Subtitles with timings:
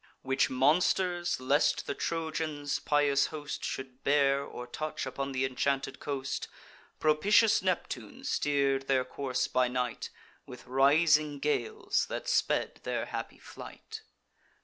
[0.23, 6.47] Which monsters lest the Trojans' pious host Should bear, or touch upon th' inchanted coast,
[6.99, 10.09] Propitious Neptune steer'd their course by night
[10.47, 14.01] With rising gales that sped their happy flight.